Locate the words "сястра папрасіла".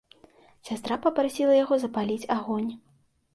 0.69-1.53